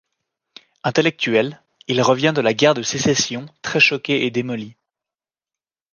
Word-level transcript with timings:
Intellectuel, 0.83 1.61
il 1.87 2.01
revient 2.01 2.33
de 2.35 2.41
la 2.41 2.55
guerre 2.55 2.73
de 2.73 2.81
Sécession 2.81 3.45
très 3.61 3.79
choqué 3.79 4.25
et 4.25 4.31
démoli. 4.31 4.75